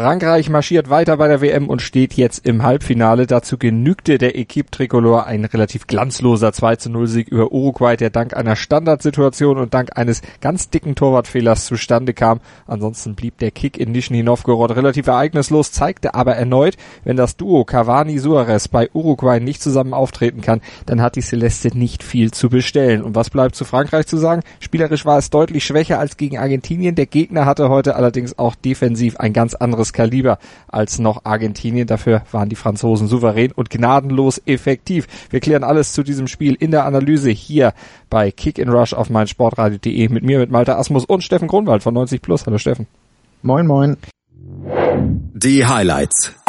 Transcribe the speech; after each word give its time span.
Frankreich 0.00 0.48
marschiert 0.48 0.88
weiter 0.88 1.18
bei 1.18 1.28
der 1.28 1.42
WM 1.42 1.68
und 1.68 1.82
steht 1.82 2.14
jetzt 2.14 2.46
im 2.46 2.62
Halbfinale. 2.62 3.26
Dazu 3.26 3.58
genügte 3.58 4.16
der 4.16 4.34
Equipe 4.34 4.70
Tricolore 4.70 5.26
ein 5.26 5.44
relativ 5.44 5.86
glanzloser 5.86 6.54
2 6.54 6.76
zu 6.76 6.90
0 6.90 7.06
Sieg 7.06 7.28
über 7.28 7.52
Uruguay, 7.52 7.98
der 7.98 8.08
dank 8.08 8.34
einer 8.34 8.56
Standardsituation 8.56 9.58
und 9.58 9.74
dank 9.74 9.98
eines 9.98 10.22
ganz 10.40 10.70
dicken 10.70 10.94
Torwartfehlers 10.94 11.66
zustande 11.66 12.14
kam. 12.14 12.40
Ansonsten 12.66 13.14
blieb 13.14 13.36
der 13.40 13.50
Kick 13.50 13.76
in 13.76 13.92
Nizhny 13.92 14.22
Novgorod 14.22 14.70
relativ 14.74 15.06
ereignislos, 15.06 15.70
zeigte 15.70 16.14
aber 16.14 16.34
erneut, 16.34 16.78
wenn 17.04 17.18
das 17.18 17.36
Duo 17.36 17.66
Cavani-Suarez 17.66 18.68
bei 18.68 18.88
Uruguay 18.94 19.38
nicht 19.38 19.60
zusammen 19.60 19.92
auftreten 19.92 20.40
kann, 20.40 20.62
dann 20.86 21.02
hat 21.02 21.16
die 21.16 21.20
Celeste 21.20 21.76
nicht 21.76 22.02
viel 22.02 22.30
zu 22.30 22.48
bestellen. 22.48 23.02
Und 23.02 23.16
was 23.16 23.28
bleibt 23.28 23.54
zu 23.54 23.66
Frankreich 23.66 24.06
zu 24.06 24.16
sagen? 24.16 24.40
Spielerisch 24.60 25.04
war 25.04 25.18
es 25.18 25.28
deutlich 25.28 25.66
schwächer 25.66 25.98
als 25.98 26.16
gegen 26.16 26.38
Argentinien. 26.38 26.94
Der 26.94 27.04
Gegner 27.04 27.44
hatte 27.44 27.68
heute 27.68 27.96
allerdings 27.96 28.38
auch 28.38 28.54
defensiv 28.54 29.18
ein 29.18 29.34
ganz 29.34 29.54
anderes 29.54 29.89
anderes 29.90 29.92
Kaliber 29.92 30.38
als 30.68 30.98
noch 30.98 31.24
Argentinien. 31.24 31.86
Dafür 31.86 32.22
waren 32.32 32.48
die 32.48 32.56
Franzosen 32.56 33.08
souverän 33.08 33.52
und 33.52 33.70
gnadenlos 33.70 34.40
effektiv. 34.46 35.06
Wir 35.30 35.40
klären 35.40 35.64
alles 35.64 35.92
zu 35.92 36.02
diesem 36.02 36.26
Spiel 36.26 36.54
in 36.54 36.70
der 36.70 36.84
Analyse 36.84 37.30
hier 37.30 37.72
bei 38.08 38.30
Kick 38.30 38.58
in 38.58 38.68
Rush 38.68 38.94
auf 38.94 39.10
meinsportradio.de 39.10 40.08
mit 40.08 40.24
mir, 40.24 40.38
mit 40.38 40.50
Malte 40.50 40.76
Asmus 40.76 41.04
und 41.04 41.22
Steffen 41.22 41.48
Grunwald 41.48 41.82
von 41.82 41.94
90 41.94 42.22
Plus. 42.22 42.46
Hallo 42.46 42.58
Steffen. 42.58 42.86
Moin, 43.42 43.66
moin. 43.66 43.96
Die 45.34 45.66
Highlights. 45.66 46.39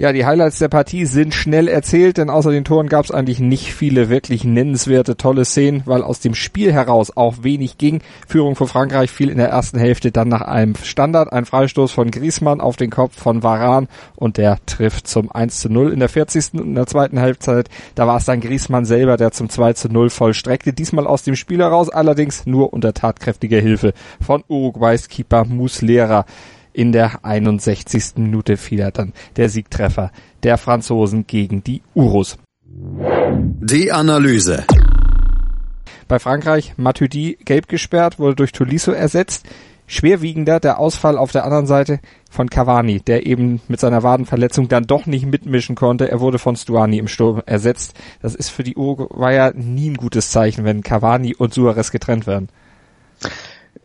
Ja, 0.00 0.14
die 0.14 0.24
Highlights 0.24 0.58
der 0.58 0.68
Partie 0.68 1.04
sind 1.04 1.34
schnell 1.34 1.68
erzählt, 1.68 2.16
denn 2.16 2.30
außer 2.30 2.50
den 2.50 2.64
Toren 2.64 2.88
gab 2.88 3.04
es 3.04 3.10
eigentlich 3.10 3.38
nicht 3.38 3.74
viele 3.74 4.08
wirklich 4.08 4.44
nennenswerte, 4.44 5.18
tolle 5.18 5.44
Szenen, 5.44 5.82
weil 5.84 6.02
aus 6.02 6.20
dem 6.20 6.34
Spiel 6.34 6.72
heraus 6.72 7.14
auch 7.14 7.42
wenig 7.42 7.76
ging. 7.76 8.00
Führung 8.26 8.56
für 8.56 8.66
Frankreich 8.66 9.10
fiel 9.10 9.28
in 9.28 9.36
der 9.36 9.50
ersten 9.50 9.78
Hälfte 9.78 10.10
dann 10.10 10.28
nach 10.28 10.40
einem 10.40 10.74
Standard, 10.74 11.30
ein 11.30 11.44
Freistoß 11.44 11.92
von 11.92 12.10
Griezmann 12.10 12.62
auf 12.62 12.76
den 12.76 12.88
Kopf 12.88 13.20
von 13.20 13.42
Varan 13.42 13.88
und 14.16 14.38
der 14.38 14.56
trifft 14.64 15.06
zum 15.06 15.30
1 15.30 15.60
zu 15.60 15.68
0 15.68 15.92
in 15.92 16.00
der 16.00 16.08
40. 16.08 16.54
und 16.54 16.68
in 16.68 16.74
der 16.76 16.86
zweiten 16.86 17.20
Halbzeit. 17.20 17.68
Da 17.94 18.06
war 18.06 18.16
es 18.16 18.24
dann 18.24 18.40
Griezmann 18.40 18.86
selber, 18.86 19.18
der 19.18 19.32
zum 19.32 19.50
2 19.50 19.74
zu 19.74 19.90
0 19.90 20.08
vollstreckte, 20.08 20.72
diesmal 20.72 21.06
aus 21.06 21.24
dem 21.24 21.36
Spiel 21.36 21.58
heraus, 21.58 21.90
allerdings 21.90 22.46
nur 22.46 22.72
unter 22.72 22.94
tatkräftiger 22.94 23.60
Hilfe 23.60 23.92
von 24.18 24.44
Uruguays 24.48 25.10
Keeper 25.10 25.44
Muslera. 25.44 26.24
In 26.72 26.92
der 26.92 27.24
61. 27.24 28.16
Minute 28.16 28.56
fiel 28.56 28.80
er 28.80 28.92
dann 28.92 29.12
der 29.36 29.48
Siegtreffer 29.48 30.12
der 30.42 30.58
Franzosen 30.58 31.26
gegen 31.26 31.64
die 31.64 31.82
Urus. 31.94 32.38
Die 32.72 33.90
Analyse. 33.90 34.64
Bei 36.06 36.18
Frankreich 36.18 36.74
Matuidi 36.76 37.38
gelb 37.44 37.68
gesperrt, 37.68 38.18
wurde 38.18 38.36
durch 38.36 38.52
Tolisso 38.52 38.92
ersetzt. 38.92 39.46
Schwerwiegender 39.86 40.60
der 40.60 40.78
Ausfall 40.78 41.18
auf 41.18 41.32
der 41.32 41.44
anderen 41.44 41.66
Seite 41.66 41.98
von 42.30 42.48
Cavani, 42.48 43.00
der 43.00 43.26
eben 43.26 43.60
mit 43.66 43.80
seiner 43.80 44.04
Wadenverletzung 44.04 44.68
dann 44.68 44.86
doch 44.86 45.06
nicht 45.06 45.26
mitmischen 45.26 45.74
konnte. 45.74 46.08
Er 46.08 46.20
wurde 46.20 46.38
von 46.38 46.54
Stuani 46.54 46.98
im 46.98 47.08
Sturm 47.08 47.42
ersetzt. 47.44 47.94
Das 48.22 48.36
ist 48.36 48.50
für 48.50 48.62
die 48.62 48.76
Uruguayer 48.76 49.52
nie 49.54 49.90
ein 49.90 49.96
gutes 49.96 50.30
Zeichen, 50.30 50.64
wenn 50.64 50.84
Cavani 50.84 51.34
und 51.34 51.52
Suarez 51.52 51.90
getrennt 51.90 52.28
werden. 52.28 52.48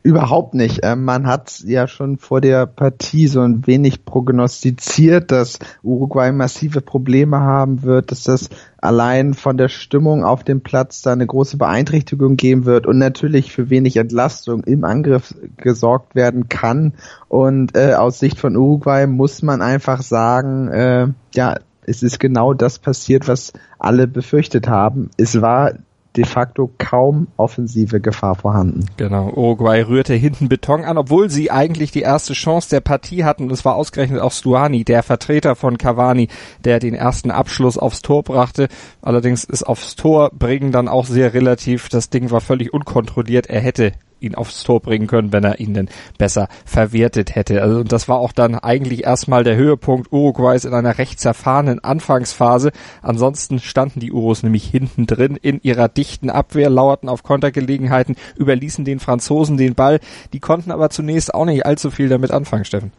Überhaupt 0.05 0.53
nicht. 0.53 0.81
Ähm, 0.83 1.03
man 1.03 1.25
hat 1.25 1.61
ja 1.65 1.87
schon 1.87 2.17
vor 2.17 2.39
der 2.39 2.67
Partie 2.67 3.27
so 3.27 3.41
ein 3.41 3.65
wenig 3.65 4.05
prognostiziert, 4.05 5.31
dass 5.31 5.57
Uruguay 5.81 6.31
massive 6.31 6.81
Probleme 6.81 7.39
haben 7.39 7.81
wird, 7.81 8.11
dass 8.11 8.21
das 8.21 8.49
allein 8.77 9.33
von 9.33 9.57
der 9.57 9.67
Stimmung 9.67 10.23
auf 10.23 10.43
dem 10.43 10.61
Platz 10.61 11.01
da 11.01 11.11
eine 11.11 11.25
große 11.25 11.57
Beeinträchtigung 11.57 12.37
geben 12.37 12.65
wird 12.65 12.85
und 12.85 12.99
natürlich 12.99 13.51
für 13.51 13.71
wenig 13.71 13.97
Entlastung 13.97 14.63
im 14.65 14.83
Angriff 14.83 15.33
gesorgt 15.57 16.13
werden 16.13 16.49
kann. 16.49 16.93
Und 17.27 17.75
äh, 17.75 17.93
aus 17.93 18.19
Sicht 18.19 18.39
von 18.39 18.55
Uruguay 18.55 19.07
muss 19.07 19.41
man 19.41 19.63
einfach 19.63 20.03
sagen, 20.03 20.67
äh, 20.67 21.07
ja, 21.33 21.55
es 21.87 22.03
ist 22.03 22.19
genau 22.19 22.53
das 22.53 22.77
passiert, 22.77 23.27
was 23.27 23.53
alle 23.79 24.07
befürchtet 24.07 24.67
haben. 24.67 25.09
Es 25.17 25.41
war 25.41 25.73
de 26.15 26.25
facto 26.25 26.71
kaum 26.77 27.27
offensive 27.37 27.99
Gefahr 27.99 28.35
vorhanden. 28.35 28.85
Genau, 28.97 29.29
Uruguay 29.29 29.81
rührte 29.81 30.13
hinten 30.13 30.49
Beton 30.49 30.83
an, 30.83 30.97
obwohl 30.97 31.29
sie 31.29 31.51
eigentlich 31.51 31.91
die 31.91 32.01
erste 32.01 32.33
Chance 32.33 32.69
der 32.69 32.81
Partie 32.81 33.23
hatten. 33.23 33.49
Es 33.49 33.65
war 33.65 33.75
ausgerechnet 33.75 34.21
auch 34.21 34.31
Stuani, 34.31 34.83
der 34.83 35.03
Vertreter 35.03 35.55
von 35.55 35.77
Cavani, 35.77 36.29
der 36.63 36.79
den 36.79 36.93
ersten 36.93 37.31
Abschluss 37.31 37.77
aufs 37.77 38.01
Tor 38.01 38.23
brachte. 38.23 38.67
Allerdings 39.01 39.43
ist 39.43 39.63
aufs 39.63 39.95
Tor 39.95 40.31
bringen 40.33 40.71
dann 40.71 40.87
auch 40.87 41.05
sehr 41.05 41.33
relativ. 41.33 41.89
Das 41.89 42.09
Ding 42.09 42.31
war 42.31 42.41
völlig 42.41 42.73
unkontrolliert. 42.73 43.47
Er 43.47 43.61
hätte 43.61 43.91
ihn 44.25 44.35
aufs 44.35 44.63
Tor 44.63 44.81
bringen 44.81 45.07
können, 45.07 45.31
wenn 45.31 45.43
er 45.43 45.59
ihn 45.59 45.73
denn 45.73 45.89
besser 46.17 46.47
verwertet 46.65 47.35
hätte. 47.35 47.61
Also 47.61 47.83
das 47.83 48.07
war 48.07 48.17
auch 48.17 48.31
dann 48.31 48.55
eigentlich 48.55 49.05
erstmal 49.05 49.43
der 49.43 49.55
Höhepunkt 49.55 50.11
Uruguays 50.11 50.65
in 50.65 50.73
einer 50.73 50.97
recht 50.97 51.19
zerfahrenen 51.19 51.83
Anfangsphase. 51.83 52.71
Ansonsten 53.01 53.59
standen 53.59 53.99
die 53.99 54.11
Urus 54.11 54.43
nämlich 54.43 54.65
hinten 54.65 55.05
drin 55.05 55.37
in 55.41 55.59
ihrer 55.61 55.87
dichten 55.87 56.29
Abwehr, 56.29 56.69
lauerten 56.69 57.09
auf 57.09 57.23
Kontergelegenheiten, 57.23 58.15
überließen 58.37 58.85
den 58.85 58.99
Franzosen 58.99 59.57
den 59.57 59.75
Ball. 59.75 59.99
Die 60.33 60.39
konnten 60.39 60.71
aber 60.71 60.89
zunächst 60.89 61.33
auch 61.33 61.45
nicht 61.45 61.65
allzu 61.65 61.91
viel 61.91 62.09
damit 62.09 62.31
anfangen, 62.31 62.65
Steffen. 62.65 62.91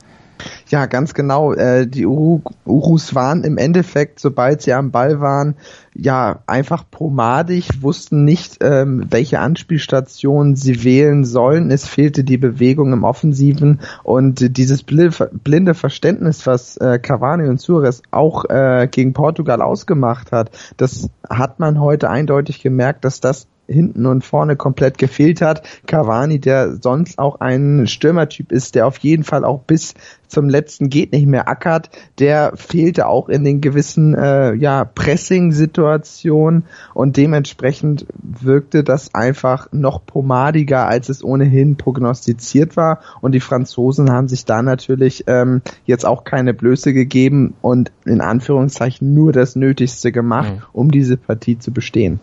Ja, 0.69 0.87
ganz 0.87 1.15
genau. 1.15 1.53
Äh, 1.53 1.87
die 1.87 2.07
Uru 2.07 2.41
Urus 2.65 3.15
waren 3.15 3.45
im 3.45 3.59
Endeffekt, 3.59 4.21
sobald 4.21 4.63
sie 4.63 4.73
am 4.73 4.91
Ball 4.91 5.21
waren, 5.21 5.57
ja 5.95 6.41
einfach 6.47 6.85
pomadig, 6.91 7.83
wussten 7.83 8.25
nicht, 8.25 8.59
ähm, 8.61 9.07
welche 9.09 9.39
Anspielstation 9.41 10.57
sie 10.57 10.85
wählen 10.85 11.25
sollen. 11.25 11.71
Es 11.71 11.87
fehlte 11.87 12.25
die 12.25 12.39
Bewegung 12.39 12.93
im 12.93 13.05
Offensiven 13.05 13.81
und 14.03 14.57
dieses 14.57 14.83
blinde 14.83 15.75
Verständnis, 15.75 16.47
was 16.47 16.77
äh, 16.77 16.99
Cavani 16.99 17.49
und 17.49 17.61
Suarez 17.61 18.03
auch 18.11 18.45
äh, 18.47 18.89
gegen 18.91 19.13
Portugal 19.13 19.63
ausgemacht 19.63 20.33
hat, 20.33 20.51
das 20.77 21.11
hat 21.29 21.59
man 21.61 21.81
heute 21.81 22.11
eindeutig 22.11 22.63
gemerkt, 22.63 23.05
dass 23.05 23.21
das 23.21 23.47
hinten 23.67 24.07
und 24.07 24.25
vorne 24.25 24.57
komplett 24.57 24.99
gefehlt 24.99 25.43
hat. 25.43 25.63
Cavani, 25.87 26.39
der 26.39 26.77
sonst 26.81 27.19
auch 27.19 27.41
ein 27.41 27.87
Stürmertyp 27.87 28.53
ist, 28.53 28.75
der 28.75 28.87
auf 28.87 28.99
jeden 28.99 29.25
Fall 29.25 29.45
auch 29.45 29.63
bis 29.63 29.95
zum 30.29 30.49
letzten 30.49 30.91
geht 30.91 31.13
nicht 31.13 31.27
mehr 31.27 31.49
ackert, 31.49 31.91
der 32.19 32.53
fehlte 32.57 33.07
auch 33.07 33.29
in 33.29 33.45
den 33.45 33.61
gewissen 33.61 34.15
äh, 34.15 34.55
ja, 34.55 34.85
Pressing-Situationen 34.85 36.65
und 36.95 37.17
dementsprechend 37.17 38.07
wirkte 38.19 38.85
das 38.85 39.15
einfach 39.15 39.69
noch 39.73 40.05
pomadiger, 40.05 40.87
als 40.89 41.09
es 41.09 41.23
ohnehin 41.23 41.77
prognostiziert 41.77 42.77
war 42.77 43.01
und 43.21 43.33
die 43.33 43.41
Franzosen 43.41 44.11
haben 44.11 44.29
sich 44.29 44.45
da 44.45 44.63
natürlich 44.63 45.25
ähm, 45.27 45.63
jetzt 45.85 46.05
auch 46.05 46.25
keine 46.25 46.55
Blöße 46.55 46.93
gegeben 46.93 47.55
und 47.61 47.93
in 48.05 48.21
Anführungszeichen 48.21 49.15
nur 49.15 49.33
das 49.33 49.57
Nötigste 49.57 50.13
gemacht, 50.13 50.53
mhm. 50.53 50.63
um 50.73 50.91
diese 50.91 51.17
Partie 51.17 51.59
zu 51.59 51.73
bestehen. 51.73 52.21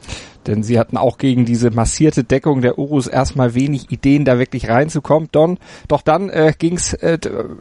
Denn 0.48 0.64
sie 0.64 0.80
hatten 0.80 0.98
auch 0.98 1.18
gegen 1.18 1.46
diese 1.46 1.72
massierte 1.72 2.24
Deckung 2.24 2.62
der 2.62 2.78
Urus 2.78 3.08
erstmal 3.08 3.56
wenig 3.56 3.92
Ideen, 3.92 4.26
da 4.26 4.40
wirklich 4.40 4.70
reinzukommen. 4.70 5.30
Don, 5.32 5.58
doch 5.88 6.02
dann 6.02 6.30
äh, 6.30 6.54
ging 6.58 6.76
es 6.76 6.94
äh, 6.94 7.18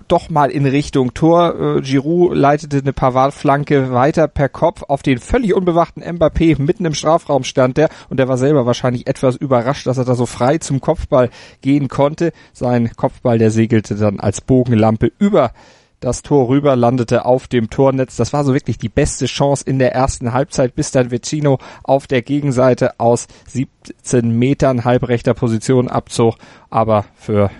doch 0.09 0.31
mal 0.31 0.51
in 0.51 0.67
Richtung 0.67 1.15
Tor. 1.15 1.79
Äh, 1.79 1.81
Giroud 1.83 2.35
leitete 2.35 2.79
eine 2.79 2.93
Pavard-Flanke 2.93 3.93
weiter 3.93 4.29
per 4.29 4.49
Kopf 4.49 4.83
auf 4.89 5.03
den 5.03 5.19
völlig 5.19 5.55
unbewachten 5.55 6.03
Mbappé. 6.03 6.61
Mitten 6.61 6.85
im 6.85 6.95
Strafraum 6.95 7.45
stand 7.45 7.77
der 7.77 7.89
und 8.09 8.19
der 8.19 8.29
war 8.29 8.39
selber 8.39 8.67
wahrscheinlich 8.67 9.07
etwas 9.07 9.37
überrascht, 9.37 9.87
dass 9.87 9.99
er 9.99 10.05
da 10.05 10.15
so 10.15 10.27
frei 10.27 10.59
zum 10.59 10.81
Kopfball 10.81 11.31
gehen 11.61 11.89
konnte. 11.89 12.33
Sein 12.53 12.91
Kopfball, 12.97 13.39
der 13.39 13.51
segelte 13.51 13.95
dann 13.95 14.21
als 14.21 14.41
Bogenlampe 14.41 15.13
über 15.19 15.53
das 16.03 16.23
Tor 16.23 16.49
rüber, 16.49 16.77
landete 16.77 17.25
auf 17.25 17.49
dem 17.49 17.71
Tornetz. 17.71 18.17
Das 18.17 18.33
war 18.33 18.45
so 18.45 18.53
wirklich 18.55 18.77
die 18.77 18.89
beste 18.89 19.27
Chance 19.27 19.65
in 19.67 19.79
der 19.79 19.95
ersten 19.95 20.33
Halbzeit, 20.33 20.75
bis 20.75 20.91
dann 20.91 21.11
Vecino 21.11 21.59
auf 21.83 22.07
der 22.07 22.23
Gegenseite 22.23 23.01
aus 23.01 23.29
17 23.49 24.31
Metern 24.31 24.85
halbrechter 24.85 25.35
Position 25.35 25.89
abzog. 25.89 26.37
Aber 26.71 27.05
für 27.15 27.51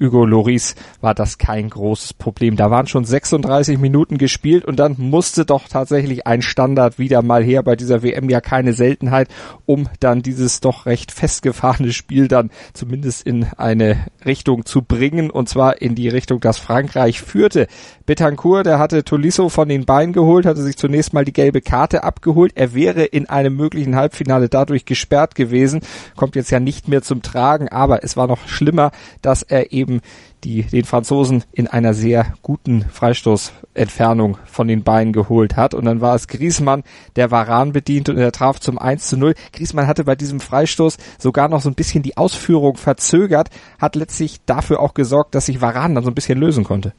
Hugo 0.00 0.24
Loris 0.24 0.74
war 1.00 1.14
das 1.14 1.38
kein 1.38 1.70
großes 1.70 2.14
Problem. 2.14 2.56
Da 2.56 2.70
waren 2.70 2.86
schon 2.86 3.04
36 3.04 3.78
Minuten 3.78 4.18
gespielt 4.18 4.64
und 4.64 4.76
dann 4.76 4.96
musste 4.98 5.44
doch 5.44 5.68
tatsächlich 5.68 6.26
ein 6.26 6.42
Standard 6.42 6.98
wieder 6.98 7.22
mal 7.22 7.42
her. 7.42 7.62
Bei 7.62 7.76
dieser 7.76 8.02
WM 8.02 8.28
ja 8.28 8.40
keine 8.40 8.72
Seltenheit, 8.72 9.28
um 9.66 9.88
dann 10.00 10.22
dieses 10.22 10.60
doch 10.60 10.86
recht 10.86 11.12
festgefahrene 11.12 11.92
Spiel 11.92 12.28
dann 12.28 12.50
zumindest 12.72 13.26
in 13.26 13.46
eine 13.56 14.06
Richtung 14.24 14.64
zu 14.64 14.82
bringen 14.82 15.30
und 15.30 15.48
zwar 15.48 15.82
in 15.82 15.94
die 15.94 16.08
Richtung, 16.08 16.40
dass 16.40 16.58
Frankreich 16.58 17.20
führte. 17.20 17.66
Betancourt, 18.06 18.66
der 18.66 18.78
hatte 18.78 19.04
Tolisso 19.04 19.48
von 19.48 19.68
den 19.68 19.84
Beinen 19.84 20.12
geholt, 20.12 20.46
hatte 20.46 20.62
sich 20.62 20.76
zunächst 20.76 21.12
mal 21.12 21.24
die 21.24 21.32
gelbe 21.32 21.60
Karte 21.60 22.04
abgeholt. 22.04 22.52
Er 22.54 22.74
wäre 22.74 23.04
in 23.04 23.28
einem 23.28 23.56
möglichen 23.56 23.96
Halbfinale 23.96 24.48
dadurch 24.48 24.84
gesperrt 24.84 25.34
gewesen, 25.34 25.80
kommt 26.16 26.36
jetzt 26.36 26.50
ja 26.50 26.60
nicht 26.60 26.88
mehr 26.88 27.02
zum 27.02 27.22
Tragen, 27.22 27.68
aber 27.68 28.04
es 28.04 28.16
war 28.16 28.26
noch 28.26 28.48
schlimmer, 28.48 28.92
dass 29.20 29.42
er 29.42 29.72
eben 29.72 29.87
eben 29.88 30.00
die 30.44 30.62
den 30.62 30.84
Franzosen 30.84 31.42
in 31.52 31.66
einer 31.66 31.94
sehr 31.94 32.32
guten 32.42 32.82
Freistoßentfernung 32.82 34.38
von 34.44 34.68
den 34.68 34.84
Beinen 34.84 35.12
geholt 35.12 35.56
hat. 35.56 35.74
Und 35.74 35.84
dann 35.84 36.00
war 36.00 36.14
es 36.14 36.28
Griezmann, 36.28 36.84
der 37.16 37.30
Varan 37.30 37.72
bedient 37.72 38.08
und 38.08 38.18
er 38.18 38.30
traf 38.30 38.60
zum 38.60 38.78
1 38.78 39.08
zu 39.08 39.16
0. 39.16 39.34
Griezmann 39.52 39.86
hatte 39.86 40.04
bei 40.04 40.14
diesem 40.14 40.40
Freistoß 40.40 40.98
sogar 41.18 41.48
noch 41.48 41.60
so 41.60 41.68
ein 41.68 41.74
bisschen 41.74 42.02
die 42.02 42.16
Ausführung 42.16 42.76
verzögert, 42.76 43.48
hat 43.80 43.96
letztlich 43.96 44.38
dafür 44.46 44.80
auch 44.80 44.94
gesorgt, 44.94 45.34
dass 45.34 45.46
sich 45.46 45.60
Varan 45.60 45.94
dann 45.94 46.04
so 46.04 46.10
ein 46.10 46.14
bisschen 46.14 46.38
lösen 46.38 46.64
konnte. 46.64 46.92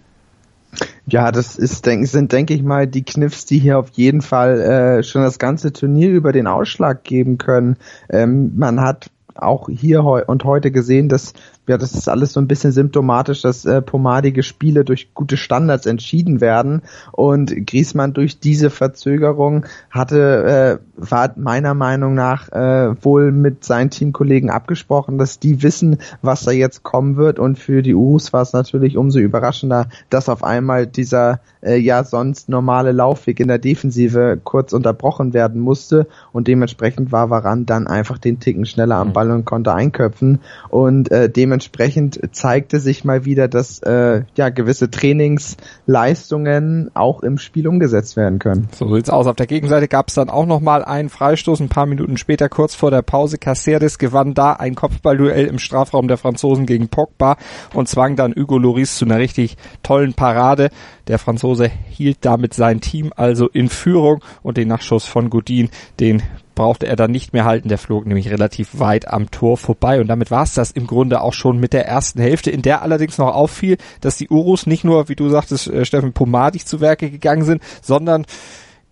Ja, 1.08 1.32
das 1.32 1.56
ist, 1.56 1.86
denk, 1.88 2.06
sind, 2.06 2.32
denke 2.32 2.54
ich 2.54 2.62
mal, 2.62 2.86
die 2.86 3.04
Kniffs, 3.04 3.46
die 3.46 3.58
hier 3.58 3.80
auf 3.80 3.90
jeden 3.94 4.22
Fall 4.22 4.60
äh, 4.60 5.04
schon 5.04 5.24
das 5.24 5.40
ganze 5.40 5.74
Turnier 5.74 6.10
über 6.10 6.32
den 6.32 6.46
Ausschlag 6.46 7.04
geben 7.04 7.40
können. 7.40 7.78
Ähm, 8.10 8.52
man 8.56 8.80
hat 8.82 9.10
auch 9.42 9.70
hier 9.70 10.04
und 10.04 10.44
heute 10.44 10.72
gesehen, 10.72 11.10
dass 11.10 11.34
ja, 11.69 11.77
das 11.77 11.94
ist 11.94 12.10
alles 12.10 12.33
so 12.33 12.39
ein 12.39 12.48
bisschen 12.48 12.71
symptomatisch, 12.71 13.44
dass 13.44 13.63
äh, 13.63 13.83
pomadige 13.83 14.42
Spiele 14.42 14.83
durch 14.83 15.13
gute 15.13 15.38
Standards 15.38 15.86
entschieden 15.86 16.42
werden. 16.42 16.81
Und 17.12 17.68
Griesmann 17.68 18.13
durch 18.13 18.39
diese 18.39 18.71
Verzögerung 18.71 19.68
hatte, 19.92 20.80
äh, 20.81 21.01
war 21.12 21.31
meiner 21.36 21.75
Meinung 21.75 22.16
nach 22.16 22.51
äh, 22.51 22.95
wohl 23.04 23.31
mit 23.31 23.63
seinen 23.63 23.92
Teamkollegen 23.92 24.50
abgesprochen, 24.50 25.19
dass 25.19 25.38
die 25.38 25.62
wissen, 25.62 26.00
was 26.24 26.44
da 26.44 26.50
jetzt 26.50 26.81
kommen 26.81 27.18
wird. 27.18 27.38
Und 27.38 27.60
für 27.60 27.83
die 27.83 27.94
Urus 27.94 28.33
war 28.33 28.42
es 28.42 28.51
natürlich 28.51 28.98
umso 28.98 29.19
überraschender, 29.19 29.89
dass 30.10 30.27
auf 30.27 30.44
einmal 30.44 30.88
dieser 30.88 31.39
äh, 31.62 31.77
ja 31.77 32.04
sonst 32.04 32.50
normale 32.50 32.94
Laufweg 32.94 33.39
in 33.39 33.48
der 33.48 33.60
Defensive 33.60 34.39
kurz 34.44 34.74
unterbrochen 34.74 35.36
werden 35.36 35.62
musste. 35.62 36.07
Und 36.31 36.48
dementsprechend 36.48 37.12
war 37.12 37.30
Varan 37.30 37.68
dann 37.68 37.86
einfach 37.86 38.18
den 38.18 38.39
Ticken 38.39 38.66
schneller 38.66 38.95
am 38.95 39.10
mhm. 39.10 39.13
Ball 39.13 39.30
und 39.30 39.45
konnte 39.45 39.71
einköpfen. 39.71 40.39
Und 40.69 41.12
äh, 41.12 41.30
dementsprechend 41.30 41.59
dementsprechend 41.60 42.22
zeigte 42.32 42.80
sich 42.80 43.04
mal 43.04 43.26
wieder, 43.26 43.50
dass 43.50 43.80
äh, 43.80 44.24
ja 44.36 44.48
gewisse 44.48 44.90
Trainingsleistungen 44.90 46.90
auch 46.94 47.22
im 47.22 47.38
Spiel 47.38 47.68
umgesetzt 47.68 48.16
werden 48.16 48.40
können. 48.40 48.70
So 48.72 48.96
sieht's 48.96 49.10
aus. 49.10 49.28
Auf 49.28 49.36
der 49.36 49.48
Gegenseite 49.48 49.90
gab 49.90 50.08
es 50.08 50.14
dann 50.14 50.30
auch 50.30 50.46
noch 50.46 50.62
mal 50.62 50.86
einen 50.86 51.10
Freistoß. 51.10 51.60
Ein 51.60 51.68
paar 51.68 51.86
Minuten 51.86 52.16
später, 52.16 52.48
kurz 52.48 52.76
vor 52.76 52.92
der 52.92 53.02
Pause, 53.02 53.38
Caceres 53.38 54.00
gewann 54.00 54.34
da 54.34 54.54
ein 54.54 54.76
Kopfballduell 54.76 55.48
im 55.48 55.60
Strafraum 55.60 56.08
der 56.08 56.16
Franzosen 56.16 56.66
gegen 56.66 56.88
Pogba 56.88 57.36
und 57.74 57.90
zwang 57.90 58.16
dann 58.16 58.34
Hugo 58.34 58.58
Loris 58.58 58.96
zu 58.96 59.04
einer 59.04 59.18
richtig 59.18 59.58
tollen 59.84 60.14
Parade. 60.14 60.70
Der 61.10 61.20
Franzose 61.20 61.70
hielt 61.90 62.20
damit 62.22 62.54
sein 62.54 62.80
Team 62.80 63.12
also 63.18 63.50
in 63.50 63.68
Führung 63.68 64.24
und 64.44 64.56
den 64.56 64.70
Nachschuss 64.70 65.04
von 65.04 65.30
Godin, 65.30 65.70
den 66.00 66.24
brauchte 66.60 66.88
er 66.88 66.98
dann 66.98 67.12
nicht 67.12 67.32
mehr 67.32 67.46
halten. 67.46 67.70
Der 67.70 67.78
flog 67.78 68.06
nämlich 68.06 68.30
relativ 68.30 68.78
weit 68.80 69.08
am 69.08 69.32
Tor 69.32 69.58
vorbei. 69.58 70.02
Und 70.02 70.08
damit 70.08 70.30
war 70.30 70.44
es 70.44 70.54
das 70.54 70.72
im 70.72 70.88
Grunde 70.88 71.22
auch 71.22 71.32
schon 71.32 71.58
mit 71.58 71.72
der 71.72 71.88
ersten 71.88 72.22
Hälfte, 72.22 72.52
in 72.52 72.62
der 72.62 72.82
allerdings 72.82 73.18
noch 73.18 73.34
auffiel, 73.34 73.78
dass 74.02 74.18
die 74.18 74.28
Urus 74.28 74.68
nicht 74.68 74.84
nur, 74.84 75.08
wie 75.08 75.16
du 75.16 75.30
sagtest, 75.30 75.68
äh, 75.68 75.86
Steffen, 75.86 76.12
pomadig 76.12 76.66
zu 76.66 76.82
Werke 76.82 77.10
gegangen 77.10 77.46
sind, 77.46 77.64
sondern 77.82 78.26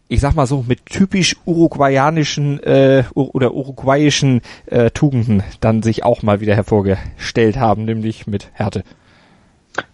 ich 0.08 0.22
sag 0.22 0.34
mal 0.34 0.48
so, 0.48 0.64
mit 0.66 0.86
typisch 0.86 1.36
uruguayanischen 1.44 2.64
äh, 2.64 3.04
oder 3.14 3.54
uruguayischen 3.54 4.42
äh, 4.68 4.90
Tugenden 4.92 5.44
dann 5.60 5.84
sich 5.84 6.06
auch 6.06 6.24
mal 6.24 6.40
wieder 6.40 6.56
hervorgestellt 6.56 7.58
haben, 7.58 7.84
nämlich 7.84 8.28
mit 8.28 8.50
Härte. 8.54 8.84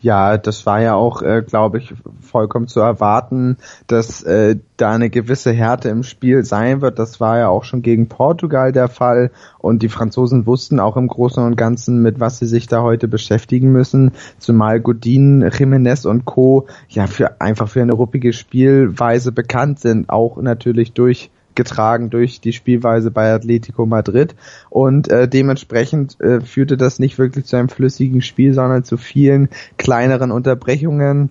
Ja, 0.01 0.37
das 0.37 0.65
war 0.65 0.81
ja 0.81 0.95
auch, 0.95 1.21
äh, 1.21 1.41
glaube 1.41 1.77
ich, 1.77 1.93
vollkommen 2.21 2.67
zu 2.67 2.79
erwarten, 2.79 3.57
dass 3.87 4.21
äh, 4.23 4.57
da 4.77 4.91
eine 4.91 5.09
gewisse 5.09 5.51
Härte 5.51 5.89
im 5.89 6.03
Spiel 6.03 6.43
sein 6.43 6.81
wird. 6.81 6.99
Das 6.99 7.19
war 7.19 7.37
ja 7.39 7.47
auch 7.47 7.63
schon 7.63 7.81
gegen 7.81 8.07
Portugal 8.07 8.71
der 8.71 8.89
Fall 8.89 9.31
und 9.59 9.81
die 9.81 9.89
Franzosen 9.89 10.45
wussten 10.45 10.79
auch 10.79 10.97
im 10.97 11.07
Großen 11.07 11.43
und 11.43 11.55
Ganzen, 11.55 12.01
mit 12.01 12.19
was 12.19 12.39
sie 12.39 12.47
sich 12.47 12.67
da 12.67 12.81
heute 12.81 13.07
beschäftigen 13.07 13.71
müssen. 13.71 14.11
Zumal 14.39 14.79
Godin, 14.79 15.43
Jiménez 15.45 16.07
und 16.07 16.25
Co. 16.25 16.67
ja 16.89 17.07
für 17.07 17.39
einfach 17.41 17.69
für 17.69 17.81
eine 17.81 17.93
ruppige 17.93 18.33
Spielweise 18.33 19.31
bekannt 19.31 19.79
sind, 19.79 20.09
auch 20.09 20.37
natürlich 20.37 20.93
durch 20.93 21.29
getragen 21.55 22.09
durch 22.09 22.41
die 22.41 22.53
Spielweise 22.53 23.11
bei 23.11 23.33
Atletico 23.33 23.85
Madrid 23.85 24.35
und 24.69 25.07
äh, 25.09 25.27
dementsprechend 25.27 26.19
äh, 26.21 26.41
führte 26.41 26.77
das 26.77 26.99
nicht 26.99 27.17
wirklich 27.17 27.45
zu 27.45 27.55
einem 27.55 27.69
flüssigen 27.69 28.21
Spiel, 28.21 28.53
sondern 28.53 28.83
zu 28.83 28.97
vielen 28.97 29.49
kleineren 29.77 30.31
Unterbrechungen. 30.31 31.29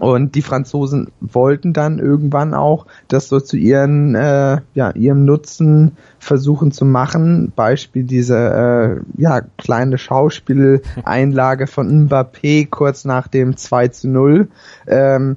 Und 0.00 0.34
die 0.34 0.42
Franzosen 0.42 1.12
wollten 1.20 1.72
dann 1.72 2.00
irgendwann 2.00 2.52
auch 2.52 2.86
das 3.06 3.28
so 3.28 3.38
zu 3.38 3.56
ihren, 3.56 4.16
äh, 4.16 4.60
ja, 4.74 4.90
ihrem 4.90 5.24
Nutzen 5.24 5.92
versuchen 6.18 6.72
zu 6.72 6.84
machen. 6.84 7.52
Beispiel 7.54 8.02
diese 8.02 8.36
äh, 8.36 9.20
ja, 9.20 9.42
kleine 9.56 9.98
Schauspieleinlage 9.98 11.68
von 11.68 12.08
Mbappé 12.08 12.68
kurz 12.68 13.04
nach 13.04 13.28
dem 13.28 13.56
2 13.56 13.88
zu 13.88 14.08
0. 14.08 14.48
Ähm, 14.88 15.36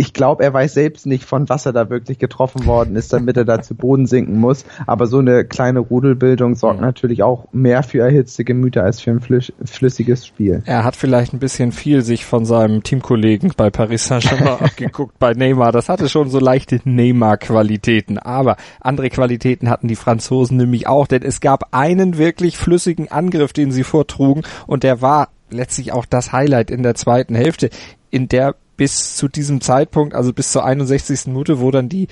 ich 0.00 0.14
glaube, 0.14 0.42
er 0.42 0.54
weiß 0.54 0.72
selbst 0.72 1.04
nicht, 1.04 1.24
von 1.24 1.50
was 1.50 1.66
er 1.66 1.74
da 1.74 1.90
wirklich 1.90 2.18
getroffen 2.18 2.64
worden 2.64 2.96
ist, 2.96 3.12
damit 3.12 3.36
er 3.36 3.44
da 3.44 3.60
zu 3.60 3.74
Boden 3.74 4.06
sinken 4.06 4.38
muss. 4.40 4.64
Aber 4.86 5.06
so 5.06 5.18
eine 5.18 5.44
kleine 5.44 5.80
Rudelbildung 5.80 6.54
sorgt 6.54 6.80
natürlich 6.80 7.22
auch 7.22 7.48
mehr 7.52 7.82
für 7.82 7.98
erhitzte 7.98 8.44
Gemüter 8.44 8.82
als 8.82 9.02
für 9.02 9.10
ein 9.10 9.20
flüssiges 9.20 10.26
Spiel. 10.26 10.62
Er 10.64 10.84
hat 10.84 10.96
vielleicht 10.96 11.34
ein 11.34 11.38
bisschen 11.38 11.70
viel 11.70 12.00
sich 12.00 12.24
von 12.24 12.46
seinem 12.46 12.82
Teamkollegen 12.82 13.52
bei 13.58 13.68
Paris 13.68 14.06
Saint-Germain 14.06 14.48
abgeguckt 14.60 15.18
bei 15.18 15.34
Neymar. 15.34 15.70
Das 15.70 15.90
hatte 15.90 16.08
schon 16.08 16.30
so 16.30 16.38
leichte 16.38 16.80
Neymar-Qualitäten. 16.84 18.16
Aber 18.16 18.56
andere 18.80 19.10
Qualitäten 19.10 19.68
hatten 19.68 19.86
die 19.86 19.96
Franzosen 19.96 20.56
nämlich 20.56 20.86
auch, 20.86 21.08
denn 21.08 21.22
es 21.22 21.42
gab 21.42 21.74
einen 21.74 22.16
wirklich 22.16 22.56
flüssigen 22.56 23.12
Angriff, 23.12 23.52
den 23.52 23.70
sie 23.70 23.84
vortrugen 23.84 24.44
und 24.66 24.82
der 24.82 25.02
war 25.02 25.28
letztlich 25.50 25.92
auch 25.92 26.06
das 26.06 26.32
Highlight 26.32 26.70
in 26.70 26.82
der 26.82 26.94
zweiten 26.94 27.34
Hälfte, 27.34 27.68
in 28.10 28.28
der 28.28 28.54
bis 28.80 29.14
zu 29.14 29.28
diesem 29.28 29.60
Zeitpunkt, 29.60 30.14
also 30.14 30.32
bis 30.32 30.52
zur 30.52 30.64
61. 30.64 31.26
Minute, 31.26 31.60
wo 31.60 31.70
dann 31.70 31.90
die, 31.90 32.08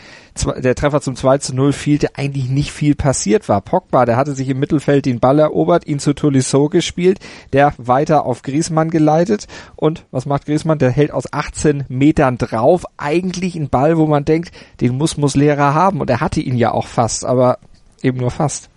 der 0.59 0.75
Treffer 0.75 1.01
zum 1.01 1.17
2 1.17 1.39
zu 1.39 1.57
0 1.57 1.73
fehlte, 1.73 2.15
eigentlich 2.17 2.51
nicht 2.51 2.73
viel 2.73 2.95
passiert 2.95 3.49
war. 3.49 3.63
Pogba, 3.63 4.05
der 4.05 4.19
hatte 4.19 4.35
sich 4.35 4.51
im 4.51 4.59
Mittelfeld 4.59 5.07
den 5.07 5.19
Ball 5.19 5.39
erobert, 5.39 5.87
ihn 5.87 5.99
zu 5.99 6.13
Tolisso 6.13 6.69
gespielt, 6.69 7.21
der 7.55 7.73
weiter 7.79 8.27
auf 8.27 8.43
Griezmann 8.43 8.91
geleitet 8.91 9.47
und 9.77 10.05
was 10.11 10.27
macht 10.27 10.45
Griezmann? 10.45 10.79
Der 10.79 10.91
hält 10.91 11.11
aus 11.11 11.33
18 11.33 11.85
Metern 11.89 12.37
drauf, 12.37 12.85
eigentlich 12.99 13.57
ein 13.57 13.71
Ball, 13.71 13.97
wo 13.97 14.07
man 14.07 14.27
denkt, 14.27 14.53
den 14.83 14.99
muss 14.99 15.17
Muslera 15.17 15.73
haben 15.73 16.03
und 16.03 16.11
er 16.11 16.21
hatte 16.21 16.43
ihn 16.43 16.59
ja 16.59 16.73
auch 16.73 16.87
fast, 16.87 17.25
aber 17.25 17.61
eben 18.03 18.19
nur 18.19 18.31
fast. 18.31 18.69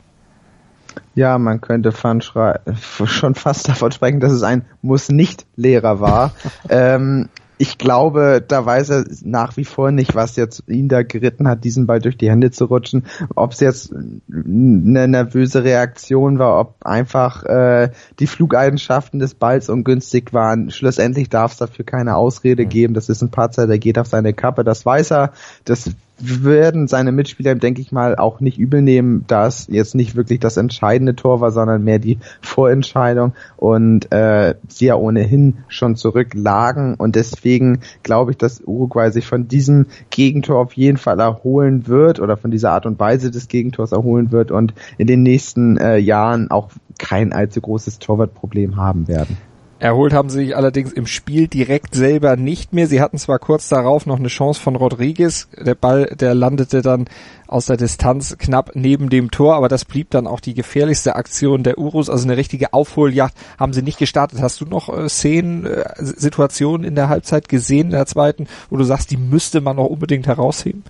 Ja, 1.14 1.38
man 1.38 1.60
könnte 1.60 1.92
schon 3.06 3.36
fast 3.36 3.68
davon 3.68 3.92
sprechen, 3.92 4.22
dass 4.22 4.32
es 4.32 4.44
ein 4.44 4.64
Muss-nicht-Lehrer 4.82 6.00
war. 6.00 6.32
ähm, 6.70 7.28
ich 7.62 7.78
glaube, 7.78 8.44
da 8.46 8.66
weiß 8.66 8.90
er 8.90 9.06
nach 9.24 9.56
wie 9.56 9.66
vor 9.66 9.92
nicht, 9.92 10.16
was 10.16 10.36
jetzt 10.36 10.64
ihn 10.68 10.88
da 10.88 11.04
geritten 11.04 11.48
hat, 11.48 11.64
diesen 11.64 11.86
Ball 11.86 12.00
durch 12.00 12.18
die 12.18 12.28
Hände 12.28 12.50
zu 12.50 12.66
rutschen. 12.66 13.06
Ob 13.36 13.52
es 13.52 13.60
jetzt 13.60 13.94
eine 13.94 15.08
nervöse 15.08 15.64
Reaktion 15.64 16.40
war, 16.40 16.60
ob 16.60 16.76
einfach 16.84 17.44
äh, 17.44 17.92
die 18.18 18.26
Flugeigenschaften 18.26 19.20
des 19.20 19.36
Balls 19.36 19.70
ungünstig 19.70 20.34
waren. 20.34 20.72
Schlussendlich 20.72 21.30
darf 21.30 21.52
es 21.52 21.60
dafür 21.60 21.86
keine 21.86 22.16
Ausrede 22.16 22.66
geben. 22.66 22.96
Das 22.96 23.10
ist 23.10 23.22
ein 23.22 23.30
Patzer, 23.30 23.68
der 23.68 23.78
geht 23.78 24.00
auf 24.00 24.08
seine 24.08 24.34
Kappe. 24.34 24.64
Das 24.64 24.84
weiß 24.84 25.12
er. 25.12 25.34
Das 25.64 25.92
werden 26.22 26.88
seine 26.88 27.12
Mitspieler, 27.12 27.56
denke 27.56 27.82
ich 27.82 27.92
mal, 27.92 28.16
auch 28.16 28.40
nicht 28.40 28.58
übel 28.58 28.82
nehmen, 28.82 29.26
da 29.28 29.48
es 29.48 29.68
jetzt 29.70 29.96
nicht 29.96 30.16
wirklich 30.16 30.40
das 30.40 30.58
entscheidende 30.58 31.16
Tor 31.16 31.42
war, 31.42 31.52
sondern 31.52 31.84
mehr 31.84 32.00
die 32.00 32.18
Vorentscheidung 32.42 33.34
und 33.58 34.12
äh, 34.12 34.56
sie 34.68 34.86
ja 34.86 34.96
ohnehin 34.96 35.58
schon 35.68 35.96
zurücklagen 35.96 36.96
und 36.96 37.16
deswegen 37.16 37.82
glaube 38.04 38.32
ich, 38.32 38.38
dass 38.38 38.62
Uruguay 38.62 39.12
sich 39.12 39.26
von 39.26 39.48
diesem 39.48 39.88
Gegentor 40.10 40.60
auf 40.60 40.74
jeden 40.74 40.98
Fall 40.98 41.20
erholen 41.20 41.88
wird 41.88 42.20
oder 42.20 42.38
von 42.38 42.52
dieser 42.52 42.72
Art 42.72 42.86
und 42.86 43.00
Weise 43.00 43.32
des 43.32 43.48
Gegentors 43.48 43.92
erholen 43.92 44.32
wird 44.32 44.52
und 44.52 44.74
in 44.98 45.08
den 45.08 45.24
nächsten 45.24 45.78
äh, 45.78 45.98
Jahren 45.98 46.52
auch 46.52 46.72
kein 46.98 47.34
allzu 47.34 47.62
großes 47.62 48.00
Torwartproblem 48.00 48.76
haben 48.76 49.08
werden. 49.08 49.38
Erholt 49.82 50.14
haben 50.14 50.30
sie 50.30 50.46
sich 50.46 50.56
allerdings 50.56 50.94
im 50.94 51.08
Spiel 51.08 51.48
direkt 51.48 51.96
selber 51.96 52.36
nicht 52.36 52.72
mehr. 52.72 52.86
Sie 52.86 53.02
hatten 53.02 53.18
zwar 53.18 53.40
kurz 53.40 53.68
darauf 53.68 54.06
noch 54.06 54.20
eine 54.20 54.28
Chance 54.28 54.62
von 54.62 54.76
Rodriguez. 54.76 55.48
Der 55.60 55.74
Ball, 55.74 56.06
der 56.06 56.36
landete 56.36 56.84
dann 56.84 57.06
aus 57.48 57.66
der 57.66 57.78
Distanz 57.78 58.38
knapp 58.38 58.74
neben 58.76 59.10
dem 59.10 59.32
Tor, 59.32 59.56
aber 59.56 59.70
das 59.70 59.86
blieb 59.86 60.12
dann 60.12 60.28
auch 60.28 60.40
die 60.40 60.54
gefährlichste 60.54 61.16
Aktion 61.16 61.64
der 61.64 61.80
Urus. 61.80 62.12
Also 62.12 62.28
eine 62.28 62.38
richtige 62.38 62.74
Aufholjagd 62.74 63.34
haben 63.58 63.74
sie 63.74 63.82
nicht 63.82 63.98
gestartet. 63.98 64.40
Hast 64.40 64.62
du 64.62 64.66
noch 64.66 64.96
äh, 64.96 65.10
Szenen, 65.10 65.66
äh, 65.66 65.84
Situationen 65.98 66.86
in 66.86 66.94
der 66.94 67.10
Halbzeit 67.10 67.50
gesehen, 67.50 67.88
in 67.88 67.94
der 67.94 68.06
zweiten, 68.06 68.46
wo 68.70 68.78
du 68.78 68.84
sagst, 68.84 69.10
die 69.10 69.18
müsste 69.18 69.62
man 69.62 69.78
noch 69.78 69.88
unbedingt 69.88 70.28
herausheben? 70.28 70.84